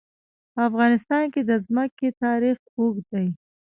په 0.53 0.59
افغانستان 0.69 1.23
کې 1.33 1.41
د 1.49 1.51
ځمکه 1.65 2.07
تاریخ 2.23 2.57
اوږد 2.77 3.05
دی. 3.11 3.27